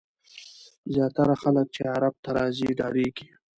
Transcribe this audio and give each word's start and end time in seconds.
زیاتره 0.93 1.35
خلک 1.41 1.65
چې 1.75 1.81
غرب 1.93 2.15
ته 2.23 2.29
راځي 2.37 2.69
ډارېږي. 2.79 3.27